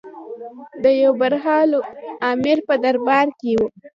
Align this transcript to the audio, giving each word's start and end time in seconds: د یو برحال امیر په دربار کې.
د 0.83 0.85
یو 1.01 1.11
برحال 1.21 1.71
امیر 2.31 2.57
په 2.67 2.75
دربار 2.83 3.27
کې. 3.39 3.53